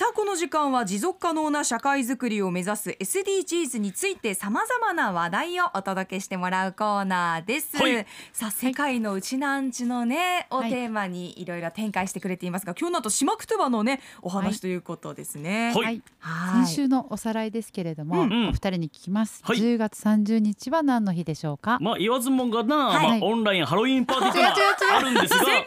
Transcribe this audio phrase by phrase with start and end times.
[0.00, 8.06] さあこの時間は持続可能な社会づくりを目指す SDGs についてさまざまな話題をお届けしてもらうコーナーです、はい。
[8.32, 15.74] さあ世界のうちなんちのね、をはいテーマにいろいろ展開してくれていますが今日の後島くとばのねお話ということですね。
[15.76, 15.84] はい。
[15.84, 16.66] はい、はい。
[16.66, 18.48] 先週のおさらいですけれども、うんうん。
[18.48, 19.58] お二人に聞きます、はい。
[19.58, 23.20] 10月30日は何の日でしょうか、まあ言わずもがな、はい。
[23.20, 25.44] まあオンラインハロウィンパーティーというのはあるんですが。
[25.52, 25.64] 違う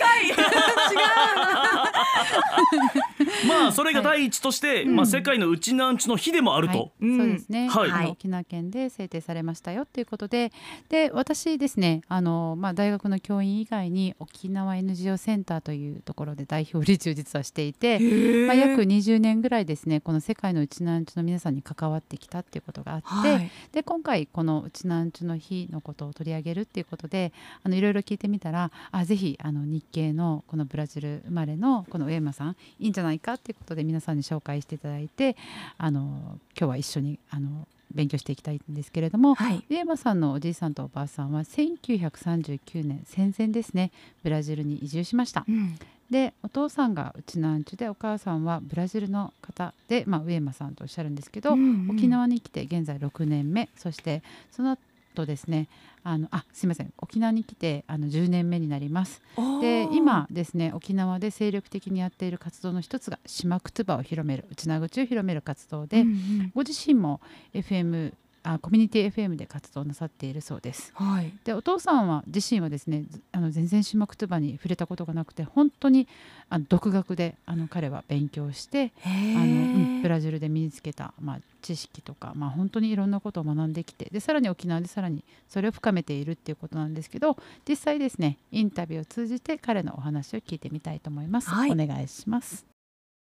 [3.47, 7.17] まあそれが第一として、まあ世界のうちなんちの日でもあると、うん。
[7.17, 8.11] そうですね、はい。
[8.11, 10.51] 沖縄県で制定されましたよということで。
[10.89, 17.99] で私ですねあの、まあ、大学の教員以外に沖縄 NGO センターというところで代表理事を実はしていて、
[18.47, 23.51] まあ、約20年ぐらいですねこの世界のうちなんちの皆さんに関わってきたっていうことがあって、はい。
[23.71, 27.33] で今回このうちなんちの日のことを取り上げるっていうことで
[27.63, 35.35] あのいろいろ聞いてみたらあぜひあの日系のこのブラジル生まれのこの上山さんいいんじゃないかっていうことで皆さんに紹介していただいて
[35.77, 39.63] あの今日は一緒にあの勉強していきたいんですけれども、はい。
[39.69, 43.91] 上山さんのおじいさんとおばあさんは1939年戦前ですね
[44.23, 45.45] ブラジルに移住しました。
[45.47, 45.77] うん。
[46.09, 51.95] でお父さんがうちなんちゅでお母さんはブラジルの方で、まあ、上山さんとおっしゃるんですけど、うんうん。
[51.95, 53.69] 沖縄に来て現在6年目。
[53.75, 54.77] そしてその
[55.13, 55.67] 後ですね
[56.03, 59.21] あのあすいません沖縄に来てあの10年目になります
[59.63, 66.51] で今ですね沖縄で精力的にやっている活動の一つが島くつばを広める内縄口を広める活動で、うんうん。
[66.53, 67.21] ご自身も
[67.53, 70.91] FM あコミュニティ FM で活動なさっているそうです。
[70.95, 76.07] はいでお父さんは自身はですねずあの全然島くつばに触れたことがなくて本当に
[76.49, 91.49] あの独学であの彼は勉強してへあの、うんーブラジルで身につけた、まあ、知識とか、まあ、本当にいろんなことを学んできてでさらに沖縄でさらにそれを深めているっていうことなんですけど実際ですねインタビューを通じて彼のお話を聞いてみたいと思います。
[91.49, 92.65] はいお願いします。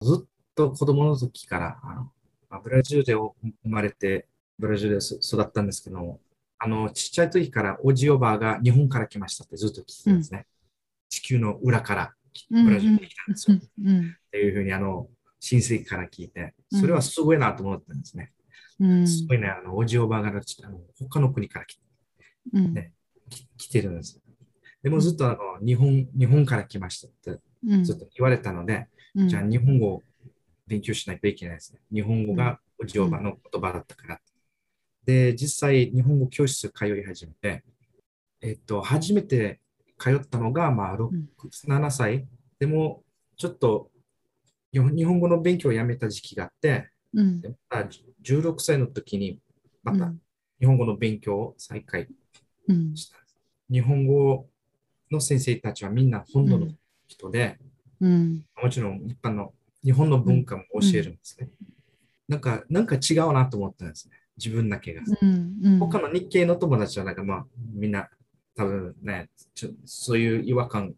[0.01, 2.11] ずっと子供の時から、あの
[2.49, 3.33] まあブラジルで生
[3.63, 4.27] まれて、
[4.59, 6.19] ブラジルでそ育ったんですけども、
[6.59, 10.45] あの、ちっちゃい時からおじおばあが日本から来ましたってずっと聞いてたんですね。
[11.09, 12.13] 地球の裏から
[12.49, 13.57] ブラジルに来たんですよ。
[13.57, 15.07] っうんていうふうに、あの、
[15.39, 18.31] 親戚から聞いて、それはすごいなと思ったんですね。
[18.79, 21.79] うんすごいね、あの、おじおばあがあの他の国から来
[22.53, 22.93] うんね
[23.29, 24.19] き来てるんです。
[24.83, 30.03] でもずっとあの日本日本から来ましたってうんずっと言われたので、うんじゃあ日本語を
[30.67, 31.79] 勉強しないといけないですね。
[31.91, 34.19] 日本語がおじおばの言葉だったから。
[35.07, 37.63] で、実際日本語教室通い始めて、
[38.41, 39.61] えっと、初めて
[39.97, 41.29] 通ったのが、まあ、6うん
[41.65, 42.27] 7歳。
[42.59, 43.03] でも、
[43.37, 43.89] ちょっと
[44.73, 47.89] 日本語の勉強をやめた時期があって、うんでまた
[48.21, 49.39] 16歳の時に
[49.81, 50.21] またうん
[50.59, 52.07] 日本語の勉強を再開
[52.67, 53.37] うんしたんです。
[53.71, 54.49] 日本語
[55.09, 56.67] の先生たちはみんな本土の
[57.07, 57.57] 人で、
[58.01, 59.53] うんもちろん一般の
[59.83, 61.49] 日本の文化も教えるんですね。
[62.27, 64.17] なんか、なんか違うなと思ったんですね。
[64.37, 65.03] 自分だけが。
[65.21, 65.79] うんうん。
[65.79, 68.09] 他の日系の友達はなんかまあみんな
[68.55, 70.93] 多分ね、ちょそういう違和感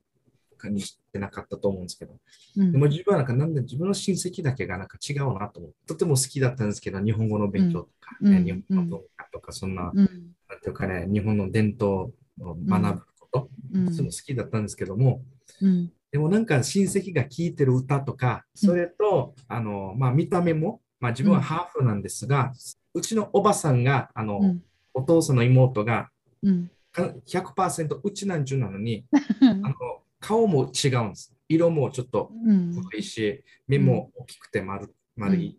[0.60, 2.16] 感じてなかったと思うんですけど。
[2.58, 2.72] うん。
[2.72, 8.46] でも自分はなんかなんで自分の親戚だけがなんか違うなと思って、とても好きだったんですけど、日本語の勉強とか、ねうん。
[8.46, 10.06] 日本の文化とか、そんな、うん。
[10.50, 13.86] なんていうかね、日本の伝統を学ぶこと、うん。
[13.88, 15.24] とても好きだったんですけども、
[15.62, 15.92] うん。
[16.12, 22.52] でもなんか親戚が聴いてる歌とか、それと、あの、まあ見た目も、まあ自分はハーフなんですが、
[23.00, 24.64] うちのおばさんが、あの、うん。
[24.94, 26.10] お父さんの妹が
[26.44, 26.70] うん。
[26.92, 29.06] か100%うちなんちゅうなのに、
[29.42, 29.76] あの、
[30.20, 31.34] 顔も違うんです。
[31.48, 32.76] 色もちょっとうん。
[32.76, 35.58] 黒いし、目も大きくて丸丸い。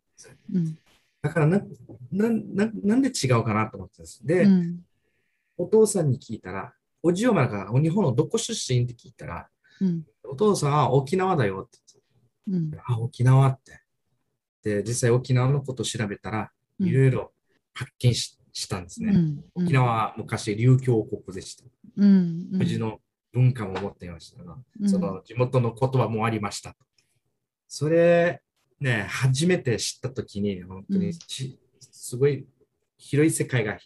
[0.53, 0.79] うん。
[1.23, 1.63] だからな
[2.13, 4.27] なな、なんで違うかなと思ってたんです。
[4.27, 4.81] で、うん。
[5.57, 9.49] お父さんに聞いたら、おじおばが日本のどこ出身って聞いたら、
[9.81, 10.05] うん。
[10.25, 11.79] お父さんは沖縄だよって
[12.49, 12.81] 言ってうん。
[12.87, 13.81] あ、沖縄って。
[14.63, 16.47] で、実際沖縄のことを調べたら、うん
[16.81, 17.33] いろいろ
[17.75, 19.13] 発見ししたんですね。
[19.15, 21.65] うん沖縄は昔、琉球国でした。
[21.97, 23.01] うんうんの
[23.33, 26.77] 文化も持っていましたが、うんその地元の言葉もありました。
[27.69, 28.43] それ、
[28.81, 32.47] ね、初めて知ったときに、本当にち、すごい
[32.99, 33.79] 広い世界が、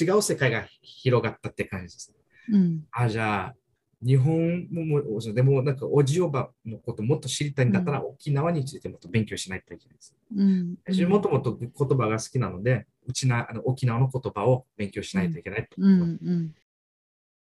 [0.00, 2.14] 違う世界が広がったって感じです。
[2.50, 3.54] うんあ、じゃあ、
[4.00, 10.14] 日本もも、でもなんかおじおばのこともっと知りたいんだったら、沖縄についてもっと勉強しないといけないです。
[10.36, 10.76] うん。
[10.84, 15.68] 私もともと言葉が好きなので、うちなあの沖縄の言葉を勉強しないといけないと。
[15.78, 16.54] うんうん。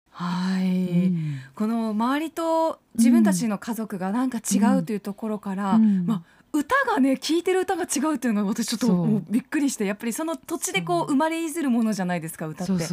[0.10, 1.14] はい、
[1.54, 6.08] この周りと自分たちの家族がなんか違うというところから、うん。
[6.08, 12.84] まあ、歌がね聴いてる歌が違うっていうのが私ちょっとびっくりしてやっぱりその土地でこう生まれいずるものじゃないですか歌って。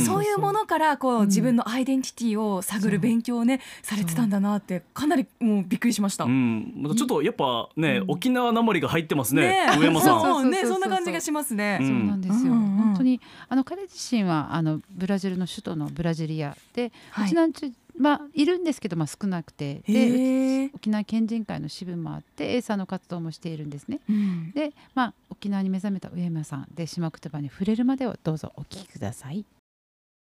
[0.00, 1.32] そういうものからこう、うん。
[1.32, 6.24] 自分のアイデンティティを探る勉強をねされてたんだなってかなりもうびっくりしました。
[6.24, 8.10] うん、またちょっとやっぱね、うん。
[8.10, 10.20] 沖縄なまりが入ってますねね上山さん。
[10.20, 11.78] そうねそんな感じがしますね。
[11.80, 17.26] うんそうなんですよ、うんうん本当にあの彼自身はあのブラジルの首都のブラジリアで、はい。
[17.26, 20.70] うちなんちゅまあいるんですけど、まあ、少なくてで。
[20.74, 24.00] 沖縄県人会の支部もあってエーサーの活動もしているんですね。
[24.08, 29.44] うんで、まあ、沖縄に目覚めた上山さんで島言葉に触れるまでをどうぞお聞きください。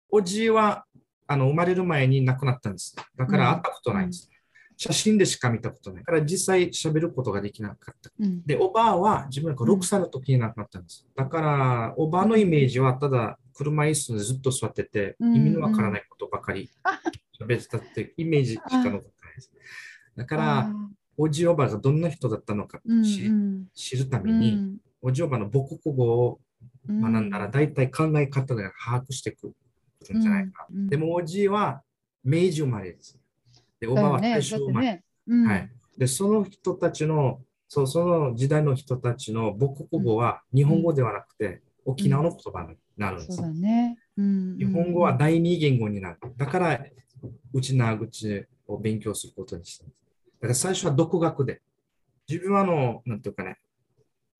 [0.09, 0.85] おじは
[1.27, 2.95] あの生まれる前に亡くなったんです。
[3.17, 4.29] だから会ったことないんです。
[4.79, 6.03] 写真でしか見たことない。
[6.03, 8.11] だから実際喋ることができなかった。
[8.19, 11.05] うんで、おばあは自分が6歳の時に亡くなったんです。
[11.15, 16.69] だから、おばあのイメージはただ車椅子でずっと座ってて、うん意味のわからないことばかり
[17.39, 19.51] 喋ってたってイメージしか残ってないです。
[20.15, 20.71] だから、
[21.17, 26.39] おじおばがどんな人だったのかうん知,、うん知るために、うんおじおばの母国語を
[26.89, 30.65] うん学んだら、大体考え方が把握していくんじゃないか。
[30.71, 31.81] うんでも、おじは
[32.23, 33.17] 明治生まれです。
[33.79, 34.87] で、おばは大正生まれ。
[34.87, 35.71] ねうんはい。
[35.97, 43.37] で、その人たちの、そうその時代の人たちの母国語は日本語ではなくて、沖縄の言葉になるんです。
[43.37, 43.97] そうだね。
[44.17, 46.17] うん日本語は第二言語になる。
[46.37, 46.85] だから、
[47.57, 49.97] 内縄口を勉強することにしたんです。
[50.39, 51.61] だから最初は独学で。
[52.29, 53.57] 自分はあの、なんていうかね、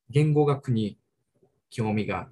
[0.10, 0.98] 言語学に
[1.70, 2.30] 興味が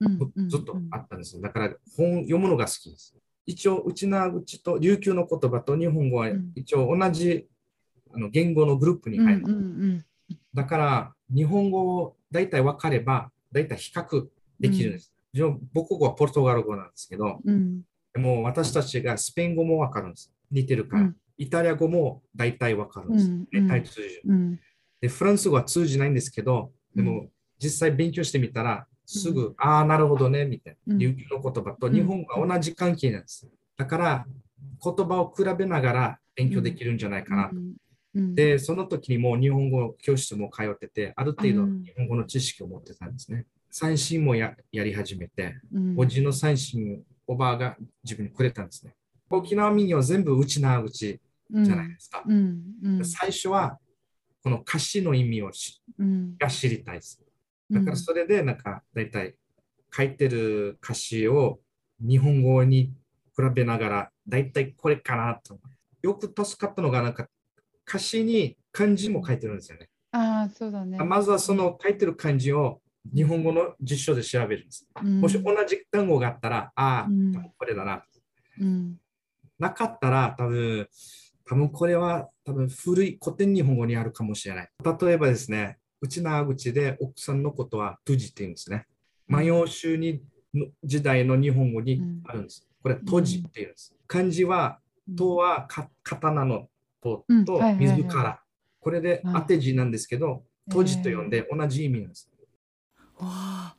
[0.00, 1.42] うんうんずっとあったんですよ。
[1.42, 3.14] だから本読むのが好きです。
[3.46, 7.46] 一応、内縄口と琉球の言葉と日本語はうん一応同じ
[8.14, 9.42] あの言語のグループに入る。
[9.46, 10.04] うんうん
[10.54, 14.28] だから、日本語を大体分かれば、大体比較
[14.60, 15.12] できるんです。
[15.32, 17.82] 自分母国語はポルトガル語なんですけど、うん
[18.18, 20.32] も私たちがスペイン語も分かるんです。
[20.50, 21.02] 似てるから。
[21.02, 23.30] うんイタリア語も大体分かるんです。
[23.30, 24.22] うん大体通じる。
[24.26, 24.60] うん
[25.00, 30.94] で、フランス語は通じないんですけど、でも、う実際勉強してみたら、すぐ、ああ、なるほどね、みたいな。
[30.94, 33.48] うん琉球の言葉と日本語が同じ関係なんです。
[33.76, 34.26] だから、
[34.84, 37.56] 言葉を比べながら勉強できるんじゃないかなと。
[37.56, 43.46] うんで、その時にもう日本語教室も通ってて、ある程度うん日本語の知識を持ってたんですね。
[43.70, 48.92] 三振もややり始めて、うんおじの三振、おばあが自分にくれたんですね。
[49.30, 52.24] 沖縄民謡は全部内縄口じゃないですか。
[52.26, 53.78] うんうん最初は、
[54.42, 57.22] この歌詞の意味をしうんが知りたいです。
[57.70, 59.36] だからそれで、なんか、大体
[59.96, 61.60] 書いてる歌詞を
[62.00, 62.92] 日本語に
[63.36, 65.60] 比べながら、大体これかなと。
[66.02, 67.28] よく助かったのが、なんか、
[67.88, 69.88] 歌詞に漢字も書いてるんですよね。
[70.10, 70.98] ああそうだね。
[70.98, 72.80] まずはその書いてる漢字を
[73.14, 74.86] 日本語の辞書で調べるんです。
[75.02, 78.04] うんもし同じ単語があったら、ああ、うんこれだな。
[78.60, 78.96] うん
[79.58, 80.88] なかったら、多分、
[81.44, 84.68] 多分これは多分古い古典日本語にあるかもしれない。
[85.02, 88.86] 例えばですね、内縄口で奥さんのことはトゥジって言うんですね。
[89.28, 90.22] 万葉集に
[90.54, 92.66] の時代の日本語にあるんです。
[92.82, 93.94] これはトジって言うんです。
[94.06, 94.78] 漢字は、
[95.16, 96.68] とはか刀の
[97.02, 98.42] とと水から。
[98.80, 102.30] これで当て字なんですけど、トジと呼んで同じ意味なんです。
[103.26, 103.74] わあ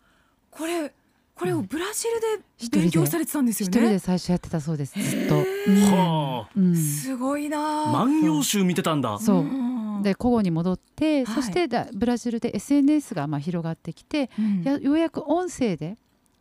[0.49, 0.93] これ
[1.41, 3.99] これをブラジル一人でで勉強されてたんですよ一人でね。
[3.99, 5.37] 最初やってたそうですずっと。
[5.37, 6.49] はあ。
[6.55, 6.75] うん。
[6.75, 7.91] すごいなあ。
[7.91, 9.17] 万葉集見てたんだ。
[9.17, 9.41] そう。
[9.43, 10.03] ん。
[10.03, 11.35] で古語に戻って、はい。
[11.35, 14.61] そしてだブラジルで SNS がまあ広がってきて、うん。
[14.63, 15.97] やようやく音声で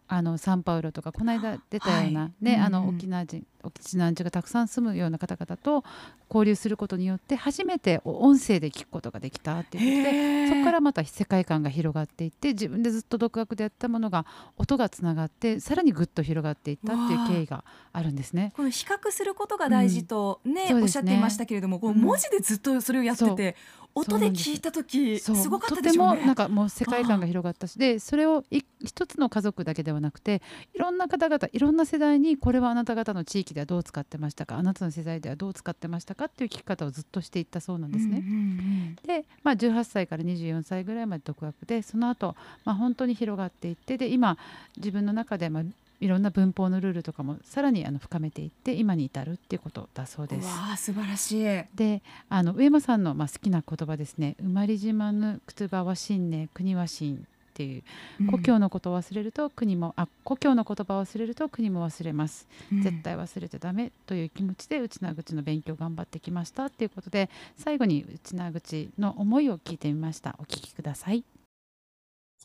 [0.07, 2.45] あのサンパウロとかこの間出たような、はい。
[2.45, 5.85] ねあの沖縄人沖縄人がたくさん住むような方々と
[6.29, 14.27] 交流することによって初めて音声で聞くことができたっていうことでそこからまた世界観が広がっていって自分でずっと独学でやったものが
[14.57, 18.53] 音がつながってさらにぐっと広がっていったっていう経緯があるんですね。
[18.57, 20.83] この比較することが大事とね、そうですね。
[20.83, 23.57] おっしゃっていましたけれども、こううん文字でずっとそれをやってて、
[23.95, 26.19] 音で聞いた時すごかったとでしょうね。
[26.19, 30.43] てもなんかもう世界観が広がったしでそれをい一つの家族だけではなくて
[30.75, 34.57] いろんな方々いろんな世代にこれはあなた方の地域ではどう使ってましたか？
[34.57, 36.27] あなたの世代ではどう使ってましたか？
[36.27, 38.19] っていう聞き方をずっとしていったそうなんですね。
[38.19, 44.37] うんうんで、まあ、18歳から24歳ぐらいまで独学でその後、まあ本当に広がっていってで今
[44.77, 45.63] 自分の中で、まあ、
[46.01, 50.47] いろんな文法のルールとかもさらにあの深めていって今に至るっていうことだそううんです。
[50.49, 51.65] わあ素晴らしい。
[51.75, 57.27] であの上山さんのまあ好きな言葉ですね「生まれじまぬくつばは信ね国は信」
[57.61, 58.31] っていう。
[58.31, 62.83] 故郷のことを忘れると国も、あ故郷の言葉を忘れると国も忘れます、うん。
[62.83, 70.37] 絶対忘れちゃダメという気持ちで内縄口の勉強頑張ってきましたっていうことで最後に内縄口の思いを聞いてみました。
[70.39, 71.25] お聞きください。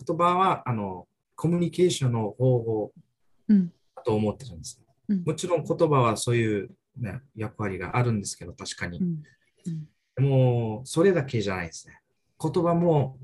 [0.05, 2.91] 言葉は、あの、コミュニケーションの方法
[3.48, 3.72] うん。
[3.95, 4.81] だと思ってるんです。
[5.07, 5.24] うん。
[5.24, 9.00] もちろん言葉はそういう、ね、役割があるんですけど、確かに。
[9.00, 9.24] うん。
[9.67, 9.88] うん。
[10.15, 12.00] でも、それだけじゃないですね。
[12.41, 13.17] 言葉も、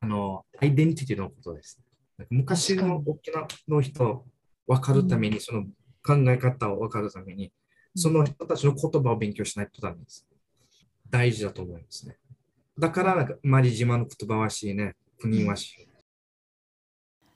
[0.00, 1.80] あの、アイデンティティのことです。
[2.30, 4.24] 昔の沖縄の人
[4.66, 5.64] 分かるために、その
[6.04, 7.52] 考え方を分かるために、
[7.94, 10.26] その人たちの言葉を勉強しないとダメです。
[11.08, 12.16] 大事だと思いますね。
[12.78, 15.88] だから、なんか、マリ島の言葉はしいね、国はしい。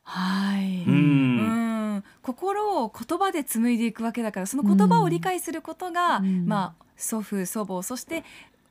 [0.03, 8.25] はい、ううんん心を言葉で紡いでいくわけだからその言葉を理解することが、うんまあ祖父祖母そして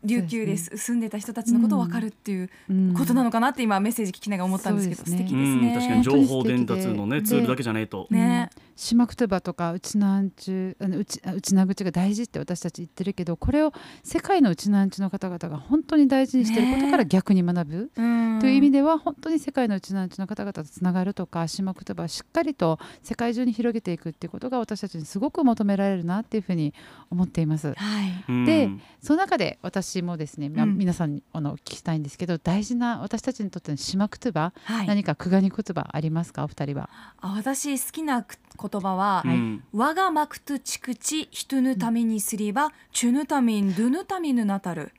[0.03, 2.93] 琉球でそう住んでた人たちのことを分かるっていううん。
[2.93, 5.73] ことなのかなって今メッセージ聞きながら思ったんですけど、素敵ですうんね。
[5.75, 8.07] 確かに情報伝達のねツールだけじゃないと。
[8.09, 18.39] ね、島言葉とかうちなんちゅあのうちあうちな口が大事って私たち言ってるけどこれを世界のうちなんちゅの方々が本当に大事にしてることから逆に学ぶ、うん。
[18.39, 26.73] という意味では本当に世界のうちなんちゅの方々とつながるとか島言葉をしっかりと世界中に広げていくっていうことが私たちにすごく求められるなっていうふうに
[27.09, 27.73] 思っています。
[27.73, 27.73] は
[28.05, 28.23] い。
[28.29, 28.45] うん。
[28.45, 28.69] で
[29.01, 36.43] その中で私もですね、まあうん皆さんにあのお聞きしたいんですけど大事な私たちにとっての島言葉、はい、何かクガニ言葉ありますか？
[36.43, 36.89] お二人は。
[37.19, 39.63] あ私好きな言葉は、うん。
[39.73, 44.91] 我がマクトゥチクチ人のためにすれば、チュヌタミンドゥヌタミヌナタル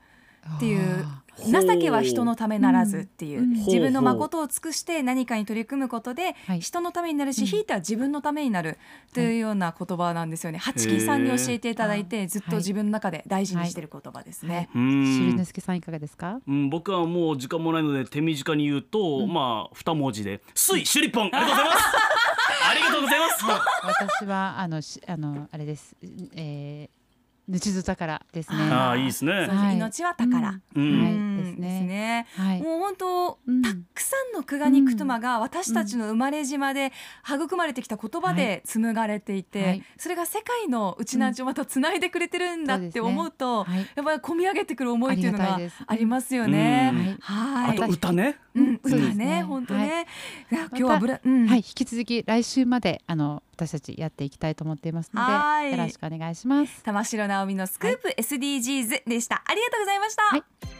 [0.56, 1.06] っていう
[1.40, 3.50] 情けは人のためならずっていう、うん。
[3.50, 6.60] 自分の誠を尽くして何かに取り組むことではい。
[6.60, 7.46] 人のためになるし、うん。
[7.46, 8.78] ひいては自分のためになる
[9.14, 10.58] というような言葉なんですよね。
[10.58, 14.68] 八木さんに教えていただいてずっと自分の中で大事にしている言葉ですね。
[14.74, 16.40] うーしるんねすけさんいかがですか？
[16.46, 21.84] うん、僕はもう時間もないので手短に言うと、まあ二文字で「水シュリポン」ありがとうございます。
[22.70, 23.44] ありがとうございます。
[24.20, 25.96] 私はあのしあのあれです。
[26.34, 26.99] えー、
[27.50, 28.58] ぬちず宝ですね。
[28.70, 29.48] ああいいですね。
[29.74, 30.74] 命は宝、はい。
[30.74, 32.26] ですね。
[32.62, 33.62] もう本当、うん。
[33.62, 33.70] た
[34.40, 36.92] のクガニクトゥマが私たちの生まれ島で
[37.26, 43.78] 育まれてきた言葉で紡がれていて、はいそれが世界のうちなんちをまたつないでくれてるんだって思うと、はい。
[43.94, 46.90] やっぱり込み上げてくる思いっていうのがありがたいですありますよね。
[46.92, 47.78] うんはい。
[47.78, 50.06] あと歌ねうん、歌ねね本当ね。
[50.50, 56.82] い今日はブラ、うん、はい、引き続き来週まであの私たちやっていきたいと思っていますのはいで、よろしくお願いします。
[56.82, 59.42] 玉城直美のスクープ SDGs でした。
[59.44, 60.79] ありがとうございました。